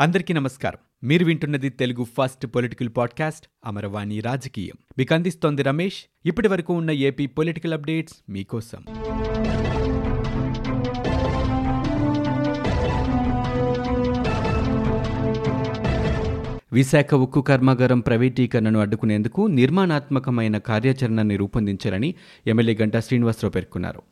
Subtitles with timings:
[0.00, 1.08] అందరికీ నమస్కారం.
[1.08, 4.74] మీరు వింటున్నది Telugu first political podcast Amaravani రాజకీయం.
[4.98, 6.04] మీకు అందిస్తోంది రమేష్.
[6.26, 8.84] ఇప్పటి వరకు ఉన్న ఏపీ పొలిటికల్ అప్డేట్స్ మీకోసం.
[16.72, 22.14] విశాఖ ఉక్కు కర్మాగారం ప్రైవేటీకరణను అడ్డుకునేందుకు నిర్మాణాత్మకమైన కార్యాచరణని రూపొందించాలని
[22.46, 24.02] ఎమ్మెల్యే గంటా శ్రీనివాసరావు పేర్కొన్నారు.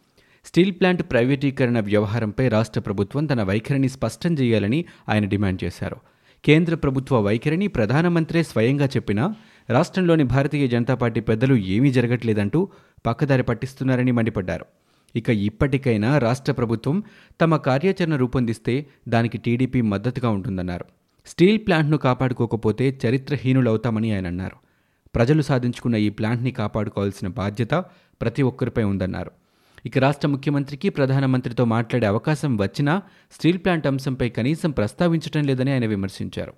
[0.49, 5.97] స్టీల్ ప్లాంట్ ప్రైవేటీకరణ వ్యవహారంపై రాష్ట్ర ప్రభుత్వం తన వైఖరిని స్పష్టం చేయాలని ఆయన డిమాండ్ చేశారు.
[6.45, 9.35] కేంద్ర ప్రభుత్వ వైఖరిని ప్రధానమంత్రే స్వయంగా చెప్పినా
[9.71, 12.69] రాష్ట్రంలోని భారతీయ జనతా పార్టీ పెద్దలు ఏమీ జరగట్లేదంటూ
[13.07, 14.67] పక్కదారి పట్టిస్తున్నారని మండిపడ్డారు.
[15.17, 17.03] ఇక ఇప్పటికైనా రాష్ట్ర ప్రభుత్వం
[17.41, 20.85] తమ కార్యాచరణ రూపొందిస్తే దానికి టీడీపీ మద్దతుగా ఉంటుందన్నారు.
[21.27, 24.57] స్టీల్ ప్లాంట్ను కాపాడుకోకపోతే చరిత్రహీనులవుతామని ఆయన అన్నారు.
[25.15, 27.71] ప్రజలు సాధించుకున్న ఈ ప్లాంట్ని కాపాడుకోవాల్సిన బాధ్యత
[28.21, 29.31] ప్రతి ఒక్కరిపై ఉందన్నారు.
[29.87, 36.53] ఇక రాష్ట్ర ముఖ్యమంత్రికి ప్రధానమంత్రితో మాట్లాడే అవకాశం వచ్చినా స్టీల్ ప్లాంట్ అంశంపై కనీసం ప్రస్తావించడం లేదని ఆయన విమర్శించారు.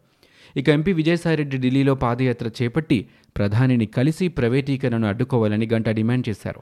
[0.57, 3.07] ఇక ఎంపీ విజయసాయిరెడ్డి ఢిల్లీలో పాదయాత్ర చేపట్టి
[3.37, 6.61] ప్రధానిని కలిసి ప్రైవేటీకరణను అడ్డుకోవాలని గంట డిమాండ్ చేశారు.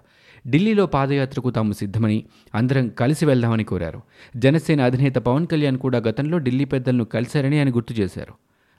[0.48, 4.02] ఢిల్లీలో పాదయాత్రకు తాము సిద్ధమని అందరం కలిసి వెళ్దామని కోరారు.
[4.36, 8.34] జనసేన అధినేత పవన్ కళ్యాణ్ కూడా గతంలో ఢిల్లీ పెద్దలను కలిశారని ఆయన గుర్తు చేశారు.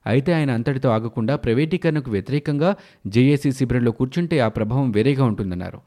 [0.05, 2.75] అయితే ఆయన అంతటితో ఆగకుండా ప్రైవేటీకరణకు వ్యతిరేకంగా
[3.07, 5.81] జేఏసీ శిబిరంలో కూర్చుంటే ఆ ప్రభావం వేరేగా ఉంటుందన్నారు.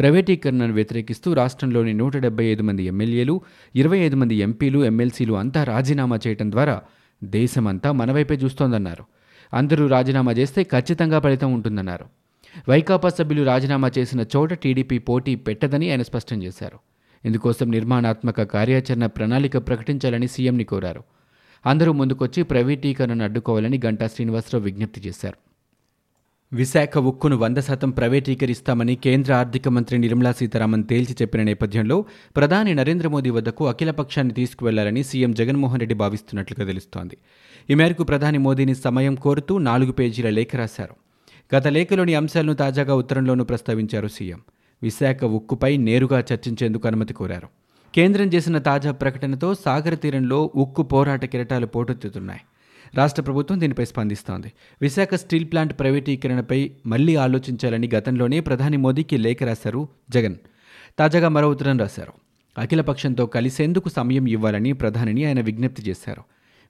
[0.00, 3.40] ప్రైవేటీకరణను వ్యతిరేకిస్తూ రాష్ట్రంలోని నూట డెబ్బై ఐదు మంది ఎమ్మెల్యేలు
[3.74, 6.82] ఇరవై ఐదు మంది ఎంపీలు ఎమ్మెల్సీలు అంతా రాజీనామా చేయడం ద్వారా
[7.24, 9.04] దేశమంతా మనవైపే చూస్తోందన్నారు.
[9.54, 12.04] అందరూ రాజీనామా చేస్తే ఖచ్చితంగా ఫలితం ఉంటుందన్నారు.
[12.68, 16.78] వైకాపా సభ్యులు రాజీనామా చేసిన చోట టీడీపీ పోటీ పెట్టదని ఆయన స్పష్టం చేశారు.
[17.24, 21.04] ఇందుకోసం నిర్మాణాత్మక కార్యాచరణ ప్రణాళిక ప్రకటించాలని సీఎంని కోరారు.
[21.66, 25.49] అందరూ ముందుకొచ్చి ప్రైవేటీకరణను అడ్డుకోవాలని గంటా శ్రీనివాసరావు విజ్ఞప్తి చేశారు.
[26.52, 32.04] విశాఖ ఉక్కును వంద శాతం ప్రైవేటీకరిస్తామని కేంద్ర ఆర్థిక మంత్రి నిర్మలా సీతారామన్ తేల్చి చెప్పిన నేపథ్యంలో
[32.36, 37.16] ప్రధాని నరేంద్ర మోదీ వద్దకు అఖిలపక్షాన్ని తీసుకువెళ్ళాలని సీఎం జగన్మోహన్ రెడ్డి భావిస్తున్నట్లుగా తెలుస్తోంది.
[37.70, 40.96] ఈ మేరకు ప్రధాని మోదీని సమయం కోరుతూ నాలుగు పేజీల లేఖ రాశారు.
[41.56, 44.40] గత లేఖలోని అంశాలను తాజాగా ఉత్తరంలోనూ ప్రస్తావించారు సీఎం.
[44.82, 47.48] విశాఖ ఉక్కుపై నేరుగా చర్చించేందుకు అనుమతి కోరారు.
[47.94, 52.40] కేంద్రం చేసిన తాజా ప్రకటనతో సాగర తీరంలో ఉక్కు పోరాట కిరటాలు పోటెత్తుతున్నాయి.
[52.94, 54.52] రాష్ట్ర ప్రభుత్వం దీనిపై స్పందిస్తోంది.
[54.82, 60.36] విశాఖ స్టీల్ ప్లాంట్ ప్రైవేటీకరణపై మళ్ళీ ఆలోచించాలని గతంలోనే ప్రధాని మోదీకి లేఖ రాశారు జగన్.
[60.98, 62.12] తాజాగా మరో ఉత్తరం రాశారు.
[62.58, 66.22] అఖిలపక్షంతో కలిసేందుకు సమయం ఇవ్వాలని ప్రధానిని ఆయన విజ్ఞప్తి చేశారు.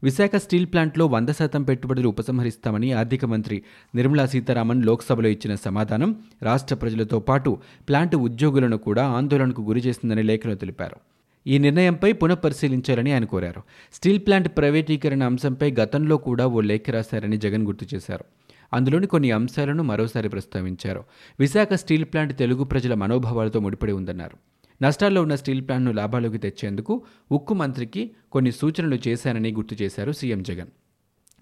[0.03, 3.62] విశాఖ స్టీల్ ప్లాంట్లో వంద శాతం పెట్టుబడులు ఉపసంహరిస్తామని ఆర్థిక మంత్రి
[3.94, 7.58] నిర్మలా సీతారామన్ లోక్సభలో ఇచ్చిన సమాధానం రాష్ట్ర ప్రజలతో పాటు
[7.88, 10.97] ప్లాంట్ ఉద్యోగులను కూడా ఆందోళనకు గురి చేసిందని లేఖలో తెలిపారు.
[11.46, 13.62] ఈ నిర్ణయంపై పునఃపరిశీలించాలని ఆయన కోరారు.
[13.92, 18.24] స్టీల్ ప్లాంట్ ప్రైవేటీకరణ అంశంపై గతంలో కూడా ఓ లేఖ రాశారని జగన్ గుర్తు చేశారు.
[18.72, 21.04] అందులోని కొన్ని అంశాలను మరోసారి ప్రస్తావించారు.
[21.40, 24.36] విశాఖ స్టీల్ ప్లాంట్ తెలుగు ప్రజల మనోభావాలతో ముడిపడి ఉందన్నారు.
[24.82, 27.02] నష్టాల్లో ఉన్న స్టీల్ ప్లాంట్ను లాభాలోకి తెచ్చేందుకు
[27.32, 30.66] ఉక్కు మంత్రికి కొన్ని సూచనలు చేశానని గుర్తు చేశారు సీఎం జగన్.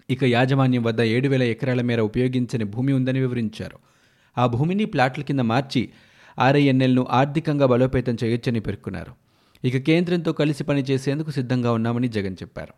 [0.09, 3.77] ఇక యాజమాన్యం వద్ద ఏడు వేల ఎకరాల మేర ఉపయోగించని భూమి ఉందని వివరించారు.
[4.37, 5.89] ఆ భూమిని ప్లాట్ల కింద మార్చి
[6.39, 9.28] ఆర్ఐఎన్ఎల్ను ఆర్థికంగా బలోపేతం చేయొచ్చని పేర్కొన్నారు.
[9.63, 12.73] ఇక కేంద్రంతో కలిసి పనిచేసేందుకు సిద్ధంగా ఉన్నామని జగన్ చెప్పారు.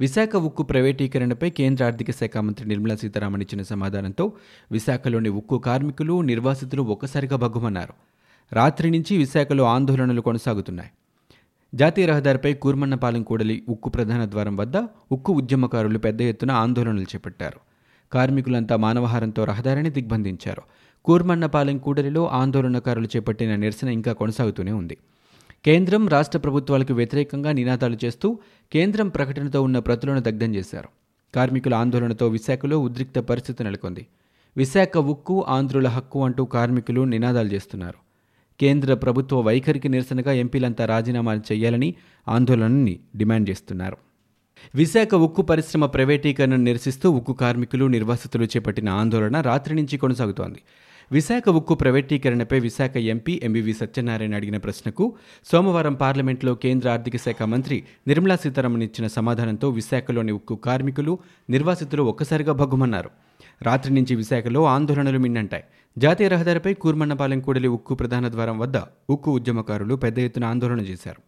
[0.00, 4.32] విశాఖ ఉక్కు ప్రైవేటీకరణపై కేంద్ర ఆర్థిక శాఖ మంత్రి నిర్మలా సీతారామన్ ఇచ్చిన సమాధానంతో
[4.72, 7.92] విశాఖలోని ఉక్కు కార్మికులు నిర్వాసితులు ఒక్కసారిగా భగ్గుమన్నారు.
[8.52, 10.90] రాత్రి నుంచి విశాఖలో ఆందోళనలు కొనసాగుతున్నాయి.
[11.74, 14.76] జాతీయ రహదారిపై కూర్మన్నపాలెం కూడలి ఉక్కు ప్రధాన ద్వారం వద్ద
[15.12, 17.60] ఉక్కు ఉద్యమకారులు పెద్ద ఎత్తున ఆందోళనలు చేపట్టారు.
[18.12, 20.62] కార్మికులంతా మానవహారంతో రహదారిని దిగ్బంధించారు.
[21.04, 24.96] కూర్మన్నపాలెం కూడలిలో ఆందోళనకారులు చేపట్టిన నిరసన ఇంకా కొనసాగుతూనే ఉంది.
[25.64, 28.38] కేంద్రం రాష్ట్ర ప్రభుత్వాలకు వ్యతిరేకంగా నినాదాలు చేస్తూ
[28.72, 30.88] కేంద్రం ప్రకటనతో ఉన్న ప్రతులను దగ్ధం చేశారు.
[31.34, 34.06] కార్మికుల ఆందోళనతో విశాఖలో ఉద్రిక్త పరిస్థితి నెలకొంది.
[34.56, 37.94] విశాఖ ఉక్కు ఆంధ్రుల హక్కు అంటూ కార్మికులు నినాదాలు చేస్తున్నారు.
[38.60, 41.94] కేంద్ర ప్రభుత్వ వైఖరికి నిరసనగా ఎంపీలంతా రాజీనామా చేయాలని
[42.28, 43.96] ఆందోళనని డిమాండ్ చేస్తున్నారు.
[44.74, 50.62] విశాఖ ఉక్కు పరిశ్రమ ప్రైవేటీకరణను నిరసిస్తూ ఉక్కు కార్మికులు నిర్వాసితులు చేపట్టిన ఆందోళన రాత్రి నుంచి కొనసాగుతోంది.
[51.12, 55.16] విశాఖ ఉక్కు ప్రైవేటీకరణపై విశాఖ ఎంపీ ఎంబీవీ సత్యనారాయణ అడిగిన ప్రశ్నకు
[55.52, 61.18] సోమవారం పార్లమెంట్లో కేంద్ర ఆర్థిక శాఖ మంత్రి నిర్మలా సీతారామన్ ఇచ్చిన సమాధానంతో విశాఖలోని ఉక్కు కార్మికులు
[61.50, 63.10] నిర్వాసితులు ఒక్కసారిగా భగ్గుమన్నారు.
[63.62, 65.64] రాత్రి నుంచి విశాఖలో ఆందోళనలు మిన్నంటాయి.
[65.98, 68.76] జాతీయ రహదారిపై కూర్మన్నపాలెం కూడలి ఉక్కు ప్రధాన ద్వారం వద్ద
[69.10, 71.22] ఉక్కు ఉద్యమకారులు పెద్ద ఎత్తున ఆందోళన చేశారు.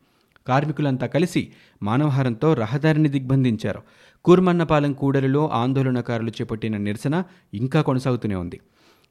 [0.49, 1.49] కార్మికులంతా కలిసి
[1.83, 3.83] మానవహారంతో రహదారిని దిగ్బంధించారు.
[4.25, 7.23] కూర్మన్నపాలెం కూడలిలో ఆందోళనకారులు చేపట్టిన నిరసన
[7.55, 8.61] ఇంకా కొనసాగుతూనే ఉంది.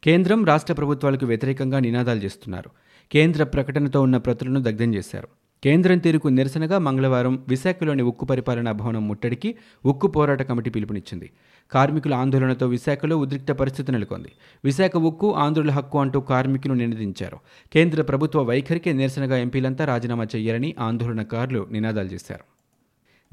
[0.05, 2.69] కేంద్రం రాష్ట్ర ప్రభుత్వాలకు వ్యతిరేకంగా నినాదాలు చేస్తున్నారు.
[3.11, 5.27] కేంద్ర ప్రకటనతో ఉన్న ప్రతులను దగ్ధం చేశారు.
[5.63, 9.55] కేంద్రం తీరుకు నిరసనగా మంగళవారం విశాఖలోని ఉక్కు పరిపాలనా భవనం ముట్టడికి
[9.85, 11.31] ఉక్కు పోరాట కమిటీ పిలుపునిచ్చింది.
[11.71, 14.31] కార్మికుల ఆందోళనతో విశాఖలో ఉద్రిక్త పరిస్థితి నెలకొంది.
[14.65, 17.37] విశాఖ ఉక్కు ఆంధ్రుల హక్కు అంటూ కార్మికులు నినదించారు.
[17.73, 22.54] కేంద్ర ప్రభుత్వ వైఖరికి నిరసనగా ఎంపీలంతా రాజీనామా చేయాలని ఆందోళనకారులు నినాదాలు చేశారు.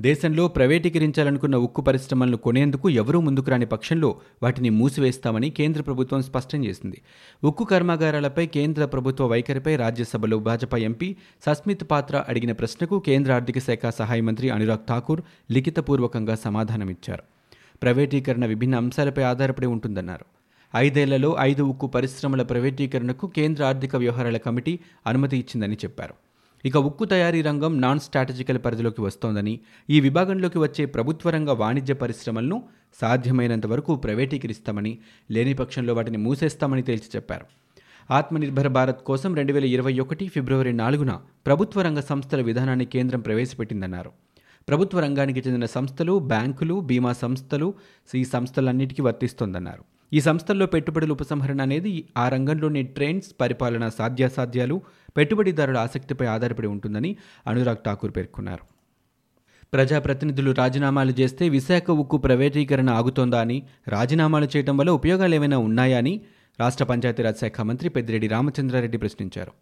[0.00, 7.02] దేశంలో ప్రైవేటీకరించాలనుకున్న ఉక్కు పరిశ్రమలను కొనేందుకు ఎవరూ ముందుకు రాని పక్షంలో వాటిని మూసివేస్తామని కేంద్ర ప్రభుత్వం స్పష్టం చేసింది.
[7.44, 11.16] ఉక్కు కర్మాగారాలపై కేంద్ర ప్రభుత్వ వైఖరిపై రాజ్యసభలో భాజపా ఎంపీ
[11.46, 17.22] సస్మిత్ పాత్ర అడిగిన ప్రశ్నకు కేంద్ర ఆర్థిక శాఖ సహాయ మంత్రి అనురాగ్ ఠాకూర్ లిఖితపూర్వకంగా సమాధానమిచ్చారు.
[17.82, 20.24] ప్రైవేటీకరణ విభిన్న అంశాలపై ఆధారపడి ఉంటుందన్నారు.
[20.76, 26.14] ఐదేళ్ళలో ఐదు ఉక్కు పరిశ్రమల ప్రైవేటీకరణకు కేంద్ర ఆర్థిక వ్యవహారాల కమిటీ అనుమతి ఇచ్చిందని చెప్పారు.
[26.64, 29.60] ఇక ఉక్కు తయారీ రంగం నాన్ స్ట్రాటజికల్ పరిధిలోకి వస్తోందని
[29.90, 32.62] ఈ విభాగంలోకి వచ్చే ప్రభుత్వ రంగ వాణిజ్య పరిశ్రమలను
[33.00, 34.98] సాధ్యమైనంత వరకు ప్రైవేటీకరిస్తామని
[35.30, 37.46] లేని పక్షంలో వాటిని మూసేస్తామని తేల్చి చెప్పారు.
[38.10, 44.10] ఆత్మనిర్భర్ భారత్ కోసం రెండు వేల ఇరవై ఒకటి ఫిబ్రవరి నాలుగున ప్రభుత్వ రంగ సంస్థల విధానాన్ని కేంద్రం ప్రవేశపెట్టిందన్నారు.
[44.68, 47.74] ప్రభుత్వ రంగానికి చెందిన సంస్థలు బ్యాంకులు బీమా సంస్థలు
[48.14, 49.84] ఈ సంస్థలన్నిటికీ వర్తిస్తోందన్నారు.
[50.12, 54.82] ఈ సంస్థల్లో పెట్టుబడుల ఉపసంహరణ అనేది ఆ రంగంలోని ట్రెండ్స్ పరిపాలన సాధ్యాసాధ్యాలు
[55.16, 57.16] పెట్టుబడిదారుల ఆసక్తిపై ఆధారపడి ఉంటుందని
[57.46, 58.64] అనురాగ్ ఠాకూర్ పేర్కొన్నారు.
[59.72, 66.20] ప్రజాప్రతినిధులు రాజీనామాలు చేస్తే విశాఖ ఉక్కు ప్రైవేటీకరణ ఆగుతోందా అని రాజీనామాలు చేయడం వల్ల ఉపయోగాలు ఏమైనా ఉన్నాయా అని
[66.60, 69.52] రాష్ట్ర పంచాయతీరాజ్ శాఖ మంత్రి పెద్దిరెడ్డి రామచంద్రారెడ్డి ప్రశ్నించారు.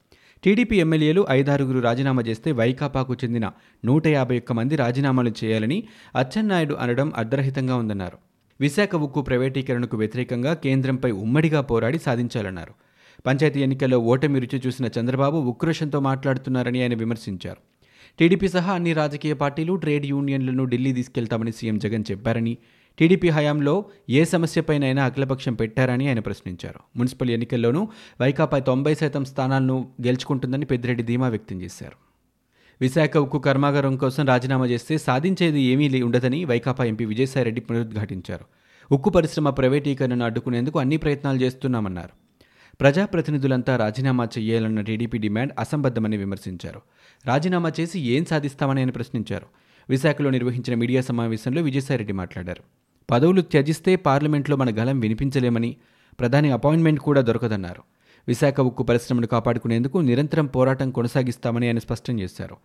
[0.44, 3.50] టీడీపీ ఎమ్మెల్యేలు ఐదారుగురు రాజీనామా చేస్తే వైకాపాకు చెందిన
[3.84, 8.29] నూట యాభై ఒక్క మంది రాజీనామాలు చేయాలని అచ్చెన్నాయుడు అనడం అర్ధరహితంగా ఉందన్నారు.
[8.60, 12.74] విశాఖ ఉక్కు ప్రైవేటీకరణకు వ్యతిరేకంగా కేంద్రంపై ఉమ్మడిగా పోరాడి సాధించాలన్నారు.
[13.26, 17.60] పంచాయతీ ఎన్నికల్లో ఓటమి రుచి చూసిన చంద్రబాబు ఉక్రోషంతో మాట్లాడుతున్నారని ఆయన విమర్శించారు.
[18.18, 22.58] టీడీపీ సహా అన్ని రాజకీయ పార్టీలు ట్రేడ్ యూనియన్లను ఢిల్లీ తీసుకెళ్తామని సీఎం జగన్ చెప్పారని
[22.98, 26.80] టీడీపీ హయాంలో ఏ సమస్యపైనైనా అఖిలపక్షం పెట్టారని ఆయన ప్రశ్నించారు.
[26.96, 27.88] మున్సిపల్ ఎన్నికల్లోనూ
[28.20, 32.09] వైకాపా తొంభై శాతం స్థానాలను గెలుచుకుంటుందని పెద్దిరెడ్డి ధీమా వ్యక్తం చేశారు.
[32.80, 38.44] విశాఖ ఉక్కు కర్మాగారం కోసం రాజీనామా చేస్తే సాధించేది ఏమీ ఉండదని వైకాపా ఎంపీ విజయసాయిరెడ్డి పునరుద్ఘాటించారు.
[38.94, 42.10] ఉక్కు పరిశ్రమ ప్రైవేటీకరణను అడ్డుకునేందుకు అన్ని ప్రయత్నాలు చేస్తున్నామన్నారు.
[42.80, 46.80] ప్రజాప్రతినిధులంతా రాజీనామా చేయాలన్న టీడీపీ డిమాండ్ అసంబద్ధమని విమర్శించారు.
[47.26, 49.46] రాజీనామా చేసి ఏం సాధిస్తామని ఆయన ప్రశ్నించారు.
[49.88, 52.62] విశాఖలో నిర్వహించిన మీడియా సమావేశంలో విజయసాయిరెడ్డి మాట్లాడారు.
[53.10, 55.76] పదవులు త్యజిస్తే పార్లమెంట్లో మన గలం వినిపించలేమని
[56.20, 57.82] ప్రధాని అపాయింట్మెంట్ కూడా దొరకదన్నారు.
[58.28, 62.56] విశాఖ ఉక్కు పరిశ్రమను కాపాడుకునేందుకు నిరంతరం పోరాటం కొనసాగిస్తామని ఆయన స్పష్టం చేశారు.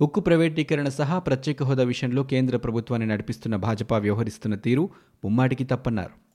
[0.00, 4.90] ఉక్కు ప్రైవేటీకరణ సహా ప్రత్యేక హోదా విషయంలో కేంద్ర ప్రభుత్వాన్ని నడిపిస్తున్న భాజపా వ్యవహరిస్తున్న తీరు
[5.24, 6.32] ముమ్మాటికి తప్పన్నారు.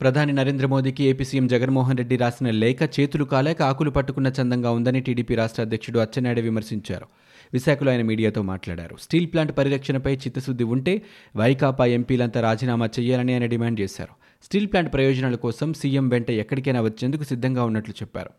[0.00, 5.00] ప్రధాని నరేంద్ర మోదీకి ఏపీ సీఎం జగన్మోహన్ రెడ్డి రాసిన లేఖ చేతులు కాలేక ఆకులు పట్టుకున్న చందంగా ఉందని
[5.00, 7.06] టీడీపీ రాష్ట్ర అధ్యక్షుడు అచ్చెన్నాయుడు విమర్శించారు.
[7.52, 8.96] విశాఖలో ఆయన మీడియాతో మాట్లాడారు.
[9.00, 11.02] స్టీల్ ప్లాంట్ పరిరక్షణపై చిత్తశుద్ధి ఉంటే
[11.36, 14.23] వైకాపా ఎంపీలంతా రాజీనామా చేయాలని ఆయన డిమాండ్ చేశారు.
[14.44, 18.30] స్టీల్ ప్లాంట్ ప్రయోజనాల కోసం సీఎం వెంట ఎక్కడికైనా వచ్చేందుకు సిద్ధంగా ఉన్నట్లు చెప్పారు.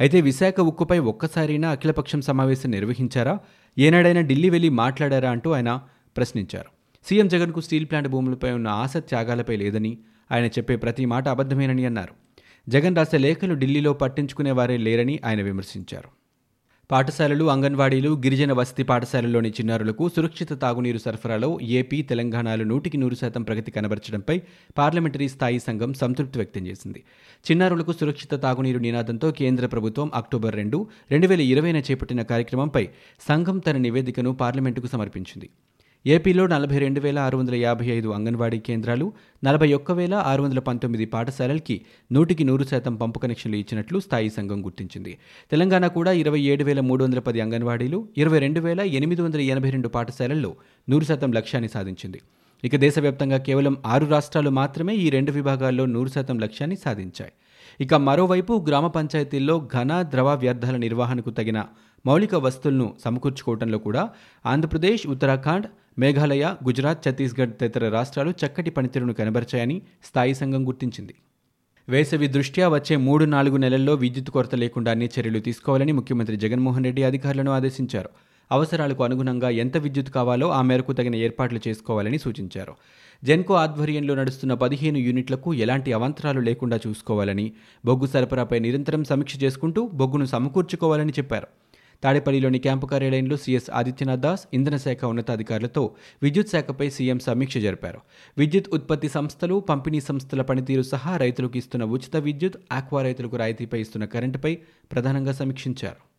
[0.00, 3.38] అయితే విశాఖ ఉక్కుపై ఒక్కసారైనా అఖిలపక్షం సమావేశం నిర్వహించారా?
[3.78, 5.80] ఏనాడైనా ఢిల్లీ వెళ్ళి మాట్లాడారా అంటూ ఆయన
[6.16, 6.70] ప్రశ్నించారు.
[7.08, 9.98] సీఎం జగన్కు స్టీల్ ప్లాంట్ భూములపై ఉన్న ఆశ త్యాగాలపై లేదని
[10.32, 12.14] ఆయన చెప్పే ప్రతి మాట అబద్ధమేనని అన్నారు.
[12.68, 16.21] జగన్ రాసే లేఖలు ఢిల్లీలో పట్టించుకునేవారే లేరని ఆయన విమర్శించారు.
[16.90, 21.48] పాఠశాలలు అంగన్వాడీలు గిరిజన వసతి పాఠశాలల్లోని చిన్నారులకు సురక్షిత తాగునీరు సరఫరాలో
[21.78, 24.36] ఏపీ తెలంగాణలు నూటికి నూరు శాతం ప్రగతి కనబరచడంపై
[24.78, 27.00] పార్లమెంటరీ స్థాయి సంఘం సంతృప్తి వ్యక్తం చేసింది.
[27.46, 30.80] చిన్నారులకు సురక్షిత తాగునీరు నినాదంతో కేంద్ర ప్రభుత్వం అక్టోబర్ రెండు
[31.10, 32.84] రెండు వేల ఇరవైన చేపట్టిన కార్యక్రమంపై
[33.28, 35.48] సంఘం తన నివేదికను పార్లమెంటుకు సమర్పించింది.
[36.04, 39.06] ఏపీలో నలభై రెండు వేల ఆరు వందల యాభై ఐదు అంగన్వాడీ కేంద్రాలు
[39.44, 41.76] నలభై ఒక్క వేల ఆరు వందల పంతొమ్మిది పాఠశాలలకి
[42.12, 45.12] నూటికి నూరు శాతం పంపు కనెక్షన్లు ఇచ్చినట్లు స్థాయి సంఘం గుర్తించింది.
[45.50, 49.70] తెలంగాణ కూడా ఇరవై ఏడు వేల మూడు వందల పది అంగన్వాడీలు ఇరవై రెండు వేల ఎనిమిది వందల ఎనభై
[49.70, 50.50] రెండు పాఠశాలల్లో
[50.88, 52.20] నూరు శాతం లక్ష్యాన్ని సాధించింది.
[52.64, 57.32] ఇక దేశవ్యాప్తంగా కేవలం ఆరు రాష్ట్రాలు మాత్రమే ఈ రెండు విభాగాల్లో నూరు శాతం లక్ష్యాన్ని సాధించాయి.
[57.80, 61.58] ఇక మరోవైపు గ్రామ పంచాయతీల్లో ఘన ద్రవ వ్యర్థాల నిర్వహణకు తగిన
[62.04, 64.02] మౌలిక వస్తువులను సమకూర్చుకోవడంలో కూడా
[64.46, 65.68] ఆంధ్రప్రదేశ్ ఉత్తరాఖండ్
[65.98, 71.14] మేఘాలయ గుజరాత్ ఛత్తీస్గఢ్ తదితర రాష్ట్రాలు చక్కటి పనితీరును కనబరిచాయని స్థాయి సంఘం గుర్తించింది.
[71.88, 77.02] వేసవి దృష్ట్యా వచ్చే మూడు నాలుగు నెలల్లో విద్యుత్ కొరత లేకుండా అన్ని చర్యలు తీసుకోవాలని ముఖ్యమంత్రి జగన్మోహన్ రెడ్డి
[77.02, 78.08] అధికారులను ఆదేశించారు.
[78.52, 82.74] అవసరాలకు అనుగుణంగా ఎంత విద్యుత్ కావాలో ఆ మేరకు తగిన ఏర్పాట్లు చేసుకోవాలని సూచించారు.
[83.24, 87.52] జెన్కో ఆధ్వర్యంలో నడుస్తున్న పదిహేను యూనిట్లకు ఎలాంటి అవంతరాలు లేకుండా చూసుకోవాలని
[87.84, 91.46] బొగ్గు సరఫరాపై నిరంతరం సమీక్ష చేసుకుంటూ బొగ్గును సమకూర్చుకోవాలని చెప్పారు.
[92.04, 95.90] తాడేపల్లిలోని క్యాంపు కార్యాలయంలో సీఎస్ ఆదిత్యనాథ్ దాస్ ఇంధన శాఖ ఉన్నతాధికారులతో
[96.22, 98.00] విద్యుత్ శాఖపై సీఎం సమీక్ష జరిపారు.
[98.38, 104.04] విద్యుత్ ఉత్పత్తి సంస్థలు పంపిణీ సంస్థల పనితీరు సహా రైతులకు ఇస్తున్న ఉచిత విద్యుత్ ఆక్వా రైతులకు రాయితీపై ఇస్తున్న
[104.04, 104.58] కరెంటుపై
[104.92, 106.11] ప్రధానంగా సమీక్షించారు.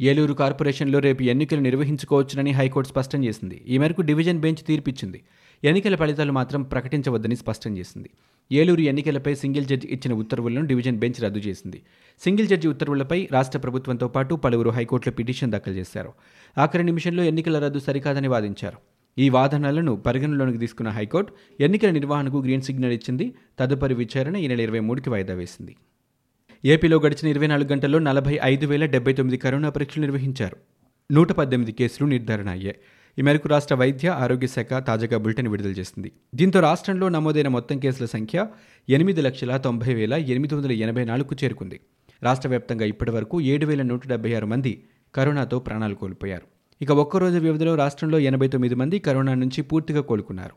[0.00, 3.62] ఏలూరు కార్పొరేషన్లో రేపు ఎన్నికలు నిర్వహించుకోవచ్చునని హైకోర్టు స్పష్టం చేసింది.
[3.68, 5.22] ఈ మేరకు డివిజన్ బెంచ్ తీర్పిచ్చింది.
[5.64, 8.10] ఎన్నికల ఫలితాలు మాత్రం ప్రకటించవద్దని స్పష్టం చేసింది.
[8.52, 11.82] ఏలూరు ఎన్నికలపై సింగిల్ జడ్జి ఇచ్చిన ఉత్తర్వులను డివిజన్ బెంచ్ రద్దు చేసింది.
[12.20, 16.12] సింగిల్ జడ్జి ఉత్తర్వులపై రాష్ట్ర ప్రభుత్వంతో పాటు పలువురు హైకోర్టులో పిటిషన్ దాఖలు చేశారు.
[16.58, 18.78] ఆఖరి నిమిషంలో ఎన్నికల రద్దు సరికాదని వాదించారు.
[19.18, 23.34] ఈ వాదనలను పరిగణలోకి తీసుకున్న హైకోర్టు ఎన్నికల నిర్వహణకు గ్రీన్ సిగ్నల్ ఇచ్చింది.
[23.58, 25.76] తదుపరి విచారణ ఈ నెల ఇరవై మూడుకి వాయిదా వేసింది.
[26.64, 30.56] ఏపీలో గడిచిన ఇరవై నాలుగు గంటల్లో నలభై ఐదు వేల డెబ్బై తొమ్మిది కరోనా పరీక్షలు నిర్వహించారు.
[31.12, 32.76] నూట పద్దెనిమిది కేసులు నిర్ధారణ అయ్యాయి.
[33.18, 36.12] ఈ మేరకు రాష్ట్ర వైద్య ఆరోగ్య శాఖ తాజాగా బులెటిన్ విడుదల చేసింది.
[36.34, 38.46] దీంతో రాష్ట్రంలో నమోదైన మొత్తం కేసుల సంఖ్య
[38.88, 41.80] ఎనిమిది లక్షల తొంభై వేల ఎనిమిది వందల ఎనభై నాలుగుకు చేరుకుంది.
[42.22, 46.46] రాష్ట్ర వ్యాప్తంగా ఇప్పటివరకు ఏడు వేల నూట డెబ్బై ఆరు మంది కరోనాతో ప్రాణాలు కోల్పోయారు.
[46.82, 50.54] ఇక ఒక్కరోజు వ్యవధిలో రాష్ట్రంలో ఎనభై తొమ్మిది మంది కరోనా నుంచి పూర్తిగా కోలుకున్నారు.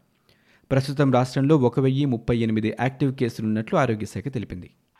[0.71, 4.69] ప్రస్తుతం రాష్ట్రంలో ఒక వెయ్యి ముప్పై ఎనిమిది యాక్టివ్ కేసులున్నట్లు ఆరోగ్య శాఖ తెలిపింది.